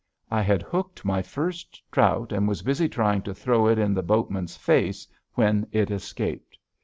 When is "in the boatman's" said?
3.77-4.57